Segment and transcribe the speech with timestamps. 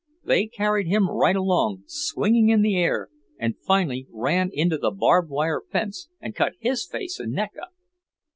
[0.23, 4.89] They carried him right along, swinging in the air, and finally ran him into the
[4.89, 7.73] barb wire fence and cut his face and neck up."